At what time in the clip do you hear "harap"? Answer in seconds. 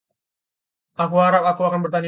1.23-1.43